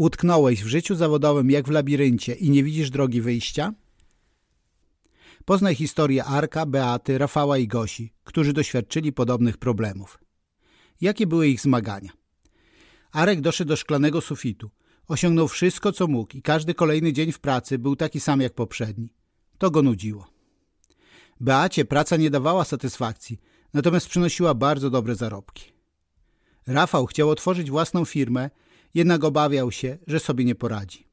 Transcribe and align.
Utknąłeś 0.00 0.64
w 0.64 0.66
życiu 0.66 0.94
zawodowym 0.94 1.50
jak 1.50 1.66
w 1.66 1.70
labiryncie 1.70 2.34
i 2.34 2.50
nie 2.50 2.64
widzisz 2.64 2.90
drogi 2.90 3.20
wyjścia? 3.20 3.72
Poznaj 5.44 5.74
historię 5.74 6.24
Arka, 6.24 6.66
Beaty, 6.66 7.18
Rafała 7.18 7.58
i 7.58 7.68
Gosi, 7.68 8.12
którzy 8.24 8.52
doświadczyli 8.52 9.12
podobnych 9.12 9.58
problemów. 9.58 10.18
Jakie 11.00 11.26
były 11.26 11.48
ich 11.48 11.60
zmagania? 11.60 12.10
Arek 13.12 13.40
doszedł 13.40 13.68
do 13.68 13.76
szklanego 13.76 14.20
sufitu. 14.20 14.70
Osiągnął 15.08 15.48
wszystko, 15.48 15.92
co 15.92 16.06
mógł 16.06 16.36
i 16.36 16.42
każdy 16.42 16.74
kolejny 16.74 17.12
dzień 17.12 17.32
w 17.32 17.40
pracy 17.40 17.78
był 17.78 17.96
taki 17.96 18.20
sam 18.20 18.40
jak 18.40 18.54
poprzedni. 18.54 19.14
To 19.58 19.70
go 19.70 19.82
nudziło. 19.82 20.26
Beacie 21.40 21.84
praca 21.84 22.16
nie 22.16 22.30
dawała 22.30 22.64
satysfakcji, 22.64 23.40
natomiast 23.74 24.08
przynosiła 24.08 24.54
bardzo 24.54 24.90
dobre 24.90 25.14
zarobki. 25.14 25.72
Rafał 26.66 27.06
chciał 27.06 27.30
otworzyć 27.30 27.70
własną 27.70 28.04
firmę, 28.04 28.50
jednak 28.94 29.24
obawiał 29.24 29.72
się, 29.72 29.98
że 30.06 30.20
sobie 30.20 30.44
nie 30.44 30.54
poradzi. 30.54 31.06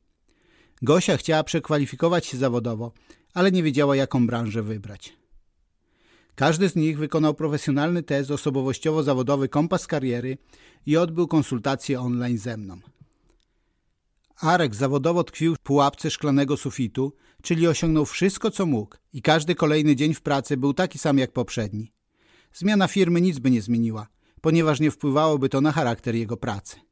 Gosia 0.81 1.17
chciała 1.17 1.43
przekwalifikować 1.43 2.25
się 2.25 2.37
zawodowo, 2.37 2.91
ale 3.33 3.51
nie 3.51 3.63
wiedziała, 3.63 3.95
jaką 3.95 4.27
branżę 4.27 4.63
wybrać. 4.63 5.17
Każdy 6.35 6.69
z 6.69 6.75
nich 6.75 6.97
wykonał 6.97 7.33
profesjonalny 7.33 8.03
test 8.03 8.31
osobowościowo-zawodowy 8.31 9.49
Kompas 9.49 9.87
Kariery 9.87 10.37
i 10.85 10.97
odbył 10.97 11.27
konsultacje 11.27 11.99
online 11.99 12.37
ze 12.37 12.57
mną. 12.57 12.79
Arek 14.41 14.75
zawodowo 14.75 15.23
tkwił 15.23 15.55
w 15.55 15.59
pułapce 15.59 16.11
szklanego 16.11 16.57
sufitu, 16.57 17.13
czyli 17.41 17.67
osiągnął 17.67 18.05
wszystko, 18.05 18.51
co 18.51 18.65
mógł 18.65 18.95
i 19.13 19.21
każdy 19.21 19.55
kolejny 19.55 19.95
dzień 19.95 20.13
w 20.13 20.21
pracy 20.21 20.57
był 20.57 20.73
taki 20.73 20.99
sam 20.99 21.17
jak 21.17 21.31
poprzedni. 21.31 21.91
Zmiana 22.53 22.87
firmy 22.87 23.21
nic 23.21 23.39
by 23.39 23.51
nie 23.51 23.61
zmieniła, 23.61 24.07
ponieważ 24.41 24.79
nie 24.79 24.91
wpływałoby 24.91 25.49
to 25.49 25.61
na 25.61 25.71
charakter 25.71 26.15
jego 26.15 26.37
pracy. 26.37 26.86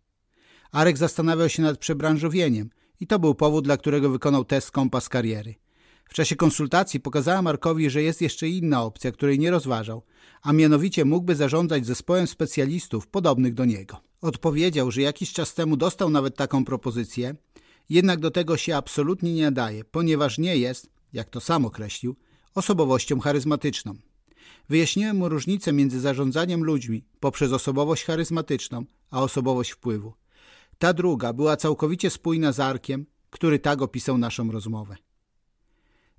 Arek 0.76 0.98
zastanawiał 0.98 1.50
się 1.50 1.62
nad 1.62 1.78
przebranżowieniem 1.78 2.70
i 3.00 3.08
to 3.08 3.20
był 3.20 3.36
powód, 3.36 3.64
dla 3.64 3.78
którego 3.78 4.10
wykonał 4.10 4.46
test 4.46 4.72
kompas 4.72 5.10
kariery. 5.10 5.56
W 6.10 6.14
czasie 6.14 6.36
konsultacji 6.36 7.00
pokazała 7.00 7.42
Markowi, 7.42 7.90
że 7.90 8.04
jest 8.04 8.22
jeszcze 8.22 8.50
inna 8.50 8.84
opcja, 8.84 9.12
której 9.12 9.40
nie 9.40 9.52
rozważał, 9.52 10.04
a 10.42 10.54
mianowicie 10.54 11.06
mógłby 11.06 11.36
zarządzać 11.36 11.86
zespołem 11.86 12.28
specjalistów 12.28 13.08
podobnych 13.08 13.54
do 13.54 13.66
niego. 13.66 14.02
Odpowiedział, 14.22 14.92
że 14.92 15.02
jakiś 15.02 15.34
czas 15.34 15.54
temu 15.54 15.78
dostał 15.78 16.10
nawet 16.10 16.36
taką 16.36 16.66
propozycję, 16.66 17.36
jednak 17.90 18.20
do 18.20 18.32
tego 18.32 18.58
się 18.58 18.76
absolutnie 18.76 19.34
nie 19.34 19.44
nadaje, 19.44 19.84
ponieważ 19.84 20.38
nie 20.38 20.58
jest, 20.58 20.90
jak 21.14 21.30
to 21.30 21.40
sam 21.42 21.66
określił, 21.66 22.16
osobowością 22.56 23.20
charyzmatyczną. 23.20 23.94
Wyjaśniłem 24.70 25.18
mu 25.18 25.30
różnicę 25.30 25.74
między 25.74 26.00
zarządzaniem 26.00 26.64
ludźmi 26.64 27.04
poprzez 27.20 27.52
osobowość 27.52 28.06
charyzmatyczną, 28.06 28.86
a 29.12 29.22
osobowość 29.22 29.72
wpływu. 29.72 30.25
Ta 30.78 30.94
druga 30.94 31.34
była 31.34 31.58
całkowicie 31.58 32.10
spójna 32.10 32.52
z 32.52 32.60
Arkiem, 32.60 33.06
który 33.30 33.60
tak 33.60 33.82
opisał 33.82 34.18
naszą 34.18 34.52
rozmowę. 34.52 34.96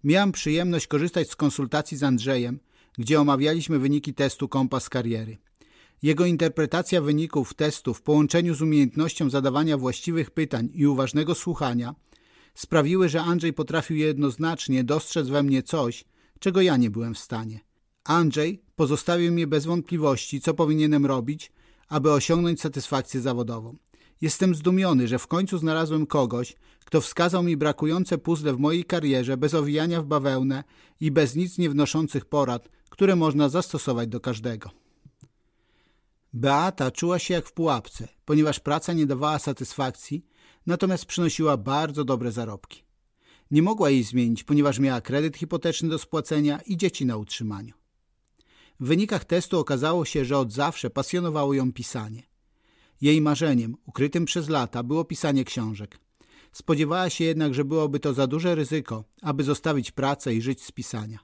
Miałem 0.05 0.33
przyjemność 0.33 0.87
korzystać 0.87 1.31
z 1.31 1.37
konsultacji 1.37 1.97
z 1.97 2.03
Andrzejem, 2.03 2.61
gdzie 2.99 3.21
omawialiśmy 3.21 3.79
wyniki 3.79 4.15
testu 4.15 4.49
Kompas 4.49 4.89
Kariery. 4.89 5.39
Jego 6.03 6.27
interpretacja 6.27 7.01
wyników 7.01 7.55
testu 7.55 7.95
w 7.95 8.03
połączeniu 8.03 8.55
z 8.55 8.63
umiejętnością 8.63 9.31
zadawania 9.31 9.77
właściwych 9.77 10.31
pytań 10.31 10.69
i 10.75 10.87
uważnego 10.87 11.35
słuchania 11.35 11.95
sprawiły, 12.55 13.09
że 13.09 13.23
Andrzej 13.23 13.53
potrafił 13.53 13.97
jednoznacznie 13.97 14.85
dostrzec 14.85 15.29
we 15.29 15.43
mnie 15.43 15.63
coś, 15.63 16.05
czego 16.39 16.61
ja 16.61 16.77
nie 16.77 16.91
byłem 16.91 17.15
w 17.15 17.19
stanie. 17.19 17.61
Andrzej 18.05 18.63
pozostawił 18.77 19.33
mnie 19.33 19.47
bez 19.47 19.67
wątpliwości, 19.67 20.41
co 20.41 20.55
powinienem 20.55 21.07
robić, 21.07 21.53
aby 21.89 22.13
osiągnąć 22.13 22.61
satysfakcję 22.61 23.21
zawodową. 23.21 23.77
Jestem 24.21 24.55
zdumiony, 24.55 25.09
że 25.09 25.19
w 25.19 25.27
końcu 25.27 25.59
znalazłem 25.59 26.07
kogoś, 26.07 26.57
kto 26.85 27.01
wskazał 27.01 27.43
mi 27.43 27.57
brakujące 27.57 28.19
puzzle 28.19 28.53
w 28.53 28.59
mojej 28.59 28.85
karierze 28.85 29.37
bez 29.37 29.55
owijania 29.55 30.03
w 30.03 30.07
bawełnę 30.07 30.65
i 31.01 31.11
bez 31.11 31.37
nic 31.37 31.59
nie 31.59 31.71
wnoszących 31.71 32.25
porad, 32.25 32.69
które 32.91 33.17
można 33.17 33.49
zastosować 33.49 34.09
do 34.09 34.21
każdego. 34.21 34.71
Beata 36.33 36.91
czuła 36.91 37.19
się 37.19 37.35
jak 37.35 37.47
w 37.47 37.53
pułapce, 37.53 38.09
ponieważ 38.25 38.61
praca 38.61 38.93
nie 38.93 39.07
dawała 39.07 39.39
satysfakcji, 39.39 40.27
natomiast 40.67 41.07
przynosiła 41.07 41.57
bardzo 41.57 42.05
dobre 42.05 42.33
zarobki. 42.33 42.83
Nie 43.51 43.63
mogła 43.63 43.91
jej 43.91 44.05
zmienić, 44.05 44.45
ponieważ 44.45 44.79
miała 44.79 45.01
kredyt 45.01 45.37
hipoteczny 45.37 45.89
do 45.89 45.99
spłacenia 45.99 46.61
i 46.67 46.77
dzieci 46.77 47.07
na 47.07 47.17
utrzymaniu. 47.17 47.75
W 48.81 48.87
wynikach 48.87 49.25
testu 49.25 49.59
okazało 49.59 50.05
się, 50.05 50.25
że 50.25 50.39
od 50.39 50.53
zawsze 50.53 50.91
pasjonowało 50.91 51.55
ją 51.55 51.73
pisanie. 51.73 52.23
Jej 53.01 53.21
marzeniem, 53.21 53.77
ukrytym 53.87 54.25
przez 54.25 54.49
lata, 54.49 54.83
było 54.83 55.05
pisanie 55.05 55.45
książek. 55.45 55.99
Spodziewała 56.53 57.11
się 57.11 57.25
jednak, 57.25 57.55
że 57.55 57.65
byłoby 57.65 58.01
to 58.01 58.15
za 58.15 58.27
duże 58.27 58.55
ryzyko, 58.55 59.05
aby 59.23 59.45
zostawić 59.45 59.91
pracę 59.91 60.35
i 60.35 60.43
żyć 60.43 60.63
z 60.63 60.73
pisania. 60.73 61.19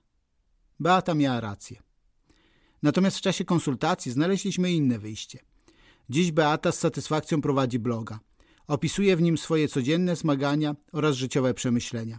Beata 0.81 1.15
miała 1.15 1.41
rację. 1.41 1.83
Natomiast 2.83 3.19
w 3.19 3.21
czasie 3.21 3.45
konsultacji 3.45 4.13
znaleźliśmy 4.13 4.73
inne 4.73 4.99
wyjście. 4.99 5.39
Dziś 6.11 6.33
Beata 6.33 6.73
z 6.73 6.79
satysfakcją 6.79 7.41
prowadzi 7.41 7.79
bloga. 7.79 8.21
Opisuje 8.67 9.17
w 9.17 9.23
nim 9.23 9.39
swoje 9.39 9.69
codzienne 9.69 10.17
zmagania 10.17 10.77
oraz 10.93 11.17
życiowe 11.17 11.55
przemyślenia. 11.55 12.19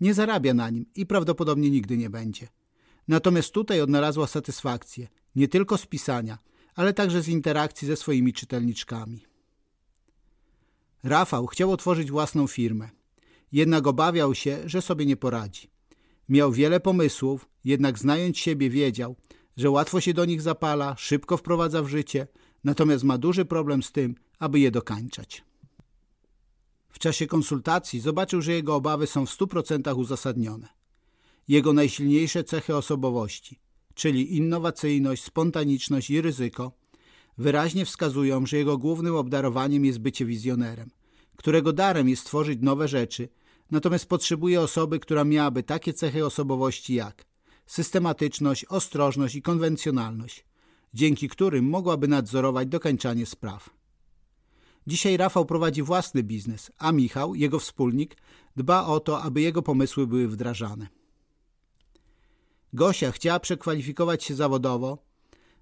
Nie 0.00 0.14
zarabia 0.14 0.54
na 0.54 0.70
nim 0.70 0.86
i 0.94 1.06
prawdopodobnie 1.06 1.70
nigdy 1.70 1.96
nie 1.96 2.10
będzie. 2.10 2.48
Natomiast 3.08 3.52
tutaj 3.52 3.80
odnalazła 3.80 4.26
satysfakcję, 4.26 5.08
nie 5.36 5.48
tylko 5.48 5.78
z 5.78 5.86
pisania, 5.86 6.38
ale 6.76 6.92
także 6.92 7.22
z 7.22 7.28
interakcji 7.28 7.88
ze 7.88 7.96
swoimi 7.96 8.32
czytelniczkami. 8.32 9.26
Rafał 11.02 11.46
chciał 11.46 11.72
otworzyć 11.72 12.10
własną 12.10 12.46
firmę, 12.46 12.90
jednak 13.52 13.86
obawiał 13.86 14.34
się, 14.34 14.58
że 14.64 14.82
sobie 14.82 15.06
nie 15.06 15.16
poradzi. 15.16 15.70
Miał 16.28 16.52
wiele 16.52 16.80
pomysłów, 16.80 17.48
jednak 17.64 17.98
znając 17.98 18.38
siebie 18.38 18.70
wiedział, 18.70 19.16
że 19.56 19.70
łatwo 19.70 20.00
się 20.00 20.14
do 20.14 20.24
nich 20.24 20.42
zapala, 20.42 20.94
szybko 20.98 21.36
wprowadza 21.36 21.82
w 21.82 21.88
życie, 21.88 22.26
natomiast 22.64 23.04
ma 23.04 23.18
duży 23.18 23.44
problem 23.44 23.82
z 23.82 23.92
tym, 23.92 24.14
aby 24.38 24.60
je 24.60 24.70
dokańczać. 24.70 25.44
W 26.88 26.98
czasie 26.98 27.26
konsultacji 27.26 28.00
zobaczył, 28.00 28.42
że 28.42 28.52
jego 28.52 28.74
obawy 28.74 29.06
są 29.06 29.26
w 29.26 29.30
100% 29.30 29.96
uzasadnione. 29.96 30.68
Jego 31.48 31.72
najsilniejsze 31.72 32.44
cechy 32.44 32.76
osobowości, 32.76 33.60
czyli 33.96 34.36
innowacyjność, 34.36 35.24
spontaniczność 35.24 36.10
i 36.10 36.20
ryzyko, 36.20 36.72
wyraźnie 37.38 37.84
wskazują, 37.84 38.46
że 38.46 38.56
jego 38.56 38.78
głównym 38.78 39.16
obdarowaniem 39.16 39.84
jest 39.84 39.98
bycie 39.98 40.24
wizjonerem, 40.24 40.90
którego 41.36 41.72
darem 41.72 42.08
jest 42.08 42.26
tworzyć 42.26 42.58
nowe 42.62 42.88
rzeczy, 42.88 43.28
natomiast 43.70 44.06
potrzebuje 44.06 44.60
osoby, 44.60 45.00
która 45.00 45.24
miałaby 45.24 45.62
takie 45.62 45.92
cechy 45.92 46.26
osobowości 46.26 46.94
jak 46.94 47.24
systematyczność, 47.66 48.64
ostrożność 48.64 49.34
i 49.34 49.42
konwencjonalność, 49.42 50.44
dzięki 50.94 51.28
którym 51.28 51.68
mogłaby 51.68 52.08
nadzorować 52.08 52.68
dokańczanie 52.68 53.26
spraw. 53.26 53.70
Dzisiaj 54.86 55.16
Rafał 55.16 55.44
prowadzi 55.44 55.82
własny 55.82 56.22
biznes, 56.22 56.72
a 56.78 56.92
Michał, 56.92 57.34
jego 57.34 57.58
wspólnik, 57.58 58.16
dba 58.56 58.86
o 58.86 59.00
to, 59.00 59.22
aby 59.22 59.40
jego 59.40 59.62
pomysły 59.62 60.06
były 60.06 60.28
wdrażane. 60.28 60.86
Gosia 62.72 63.12
chciała 63.12 63.40
przekwalifikować 63.40 64.24
się 64.24 64.34
zawodowo, 64.34 64.98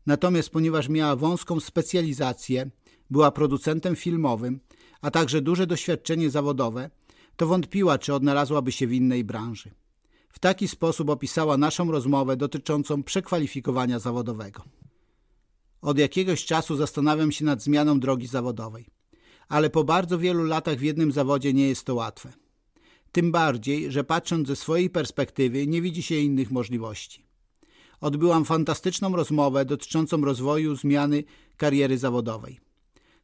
natomiast 0.07 0.51
ponieważ 0.51 0.89
miała 0.89 1.17
wąską 1.17 1.61
specjalizację, 1.61 2.71
była 3.11 3.31
producentem 3.31 3.97
filmowym, 3.97 4.61
a 5.01 5.11
także 5.11 5.43
duże 5.43 5.67
doświadczenie 5.67 6.31
zawodowe, 6.31 6.91
to 7.37 7.47
wątpiła, 7.47 7.99
czy 7.99 8.15
odnalazłaby 8.15 8.73
się 8.73 8.87
w 8.87 8.93
innej 8.93 9.25
branży. 9.25 9.71
W 10.29 10.39
taki 10.39 10.69
sposób 10.69 11.11
opisała 11.11 11.57
naszą 11.57 11.91
rozmowę 11.91 12.37
dotyczącą 12.37 13.03
przekwalifikowania 13.03 13.99
zawodowego. 13.99 14.63
Od 15.83 15.99
jakiegoś 15.99 16.45
czasu 16.45 16.77
zastanawiam 16.77 17.33
się 17.33 17.45
nad 17.45 17.63
zmianą 17.63 18.01
drogi 18.01 18.27
zawodowej, 18.27 18.87
ale 19.49 19.71
po 19.71 19.85
bardzo 19.85 20.19
wielu 20.19 20.45
latach 20.45 20.77
w 20.77 20.83
jednym 20.83 21.13
zawodzie 21.13 21.53
nie 21.53 21.69
jest 21.69 21.85
to 21.85 21.95
łatwe. 21.95 22.33
Tym 23.15 23.33
bardziej, 23.33 23.93
że 23.93 24.05
patrząc 24.05 24.49
ze 24.49 24.57
swojej 24.57 24.91
perspektywy 24.91 25.67
nie 25.67 25.83
widzi 25.83 26.03
się 26.03 26.15
innych 26.15 26.51
możliwości. 26.51 27.27
Odbyłam 28.01 28.45
fantastyczną 28.45 29.17
rozmowę 29.17 29.65
dotyczącą 29.65 30.25
rozwoju 30.25 30.77
zmiany 30.77 31.25
kariery 31.57 31.99
zawodowej. 31.99 32.61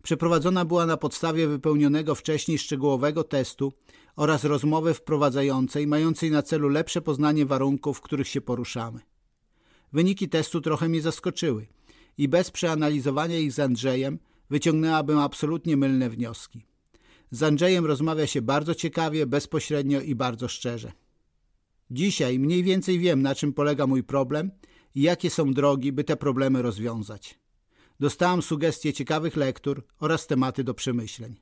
Przeprowadzona 0.02 0.64
była 0.64 0.86
na 0.86 0.96
podstawie 0.96 1.48
wypełnionego 1.48 2.14
wcześniej 2.14 2.58
szczegółowego 2.58 3.24
testu 3.24 3.72
oraz 4.16 4.44
rozmowy 4.44 4.94
wprowadzającej 4.94 5.86
mającej 5.86 6.30
na 6.30 6.42
celu 6.42 6.68
lepsze 6.68 7.00
poznanie 7.00 7.46
warunków, 7.46 7.98
w 7.98 8.00
których 8.00 8.28
się 8.28 8.40
poruszamy. 8.40 9.00
Wyniki 9.92 10.28
testu 10.28 10.60
trochę 10.60 10.88
mnie 10.88 11.02
zaskoczyły 11.02 11.66
i 12.18 12.28
bez 12.28 12.50
przeanalizowania 12.50 13.38
ich 13.38 13.52
z 13.52 13.58
Andrzejem 13.58 14.18
wyciągnęłabym 14.50 15.18
absolutnie 15.18 15.76
mylne 15.76 16.10
wnioski. 16.10 16.69
Z 17.30 17.42
Andrzejem 17.42 17.86
rozmawia 17.86 18.26
się 18.26 18.42
bardzo 18.42 18.74
ciekawie, 18.74 19.26
bezpośrednio 19.26 20.00
i 20.00 20.14
bardzo 20.14 20.48
szczerze. 20.48 20.92
Dzisiaj 21.90 22.38
mniej 22.38 22.62
więcej 22.62 22.98
wiem, 22.98 23.22
na 23.22 23.34
czym 23.34 23.52
polega 23.52 23.86
mój 23.86 24.02
problem 24.02 24.50
i 24.94 25.02
jakie 25.02 25.30
są 25.30 25.52
drogi, 25.52 25.92
by 25.92 26.04
te 26.04 26.16
problemy 26.16 26.62
rozwiązać. 26.62 27.38
Dostałam 28.00 28.42
sugestie 28.42 28.92
ciekawych 28.92 29.36
lektur 29.36 29.84
oraz 30.00 30.26
tematy 30.26 30.64
do 30.64 30.74
przemyśleń. 30.74 31.40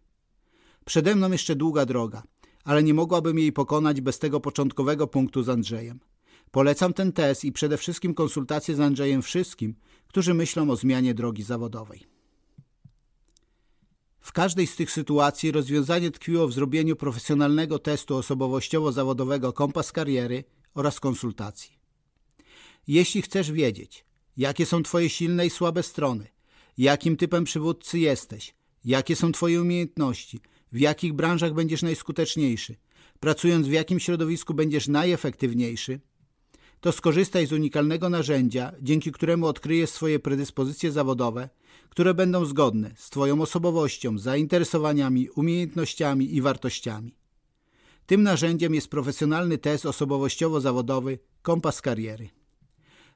Przede 0.85 1.17
mną 1.17 1.33
jeszcze 1.33 1.57
długa 1.57 1.87
droga, 1.87 2.23
ale 2.65 2.83
nie 2.83 2.95
mogłabym 2.95 3.39
jej 3.39 3.53
pokonać 3.53 4.01
bez 4.01 4.19
tego 4.19 4.41
początkowego 4.41 5.07
punktu 5.07 5.43
z 5.43 5.49
Andrzejem. 5.49 6.01
Polecam 6.51 6.93
ten 6.93 7.13
test 7.13 7.45
i 7.45 7.53
przede 7.53 7.77
wszystkim 7.77 8.15
konsultacje 8.15 8.75
z 8.75 8.81
Andrzejem 8.81 9.23
wszystkim, 9.23 9.75
którzy 10.07 10.35
myślą 10.35 10.71
o 10.71 10.77
zmianie 10.77 11.15
drogi 11.15 11.43
zawodowej. 11.43 12.18
Każdej 14.39 14.67
z 14.67 14.77
tych 14.77 14.91
sytuacji 14.91 15.53
rozwiązanie 15.53 16.11
tkwiło 16.11 16.49
w 16.49 16.53
zrobieniu 16.53 16.97
profesjonalnego 16.97 17.79
testu 17.79 18.17
osobowościowo-zawodowego 18.17 19.53
kompas 19.53 19.93
kariery 19.93 20.45
oraz 20.75 21.01
konsultacji. 21.01 21.79
Jeśli 22.87 23.23
chcesz 23.23 23.53
wiedzieć, 23.53 24.05
jakie 24.37 24.67
są 24.67 24.83
Twoje 24.83 25.11
silne 25.11 25.47
i 25.47 25.51
słabe 25.51 25.83
strony, 25.83 26.27
jakim 26.77 27.17
typem 27.17 27.45
przywódcy 27.45 27.99
jesteś, 27.99 28.55
jakie 28.85 29.17
są 29.17 29.33
Twoje 29.33 29.63
umiejętności, 29.63 30.41
w 30.73 30.81
jakich 30.81 31.13
branżach 31.13 31.55
będziesz 31.55 31.83
najskuteczniejszy, 31.83 32.77
pracując 33.21 33.67
w 33.67 33.73
jakim 33.73 34.01
środowisku 34.01 34.55
będziesz 34.55 34.89
najefektywniejszy, 34.89 36.01
to 36.81 36.93
skorzystaj 36.93 37.47
z 37.47 37.53
unikalnego 37.53 38.09
narzędzia, 38.09 38.73
dzięki 38.83 39.13
któremu 39.13 39.47
odkryjesz 39.47 39.91
swoje 39.91 40.19
predyspozycje 40.19 40.93
zawodowe, 40.93 41.49
które 41.89 42.15
będą 42.15 42.45
zgodne 42.45 42.91
z 42.97 43.11
Twoją 43.11 43.41
osobowością, 43.43 44.19
zainteresowaniami, 44.19 45.31
umiejętnościami 45.31 46.35
i 46.35 46.43
wartościami. 46.43 47.15
Tym 48.07 48.23
narzędziem 48.23 48.75
jest 48.75 48.89
profesjonalny 48.89 49.59
test 49.59 49.87
osobowościowo-zawodowy 49.87 51.19
Kompas 51.43 51.83
Kariery. 51.83 52.29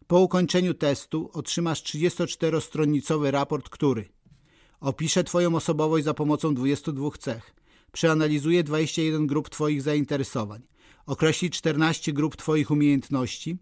Po 0.07 0.21
ukończeniu 0.21 0.75
testu 0.75 1.31
otrzymasz 1.33 1.83
34-stronnicowy 1.83 3.31
raport, 3.31 3.69
który 3.69 4.09
opisze 4.81 5.25
Twoją 5.25 5.55
osobowość 5.55 6.05
za 6.05 6.15
pomocą 6.15 6.55
22 6.55 7.11
cech, 7.19 7.55
przeanalizuje 7.93 8.65
21 8.65 9.27
grup 9.27 9.49
Twoich 9.49 9.83
zainteresowań, 9.83 10.63
określi 11.13 11.51
14 11.51 12.13
grup 12.13 12.37
Twoich 12.37 12.71
umiejętności, 12.71 13.57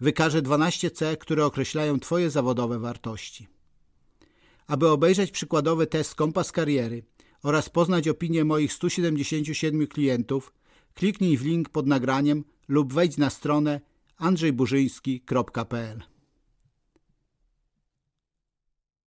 wykaże 0.00 0.42
12 0.42 0.90
cech, 0.90 1.18
które 1.18 1.46
określają 1.46 2.00
Twoje 2.00 2.30
zawodowe 2.30 2.78
wartości. 2.78 3.48
Aby 4.66 4.88
obejrzeć 4.88 5.30
przykładowy 5.30 5.86
test 5.86 6.14
Kompas 6.14 6.52
Kariery 6.52 7.04
oraz 7.42 7.68
poznać 7.68 8.08
opinię 8.08 8.44
moich 8.44 8.72
177 8.72 9.86
klientów, 9.86 10.52
kliknij 10.94 11.36
w 11.36 11.44
link 11.44 11.68
pod 11.68 11.86
nagraniem 11.86 12.44
lub 12.68 12.92
wejdź 12.92 13.16
na 13.16 13.30
stronę 13.30 13.80
andrzejburzyński.pl 14.16 16.11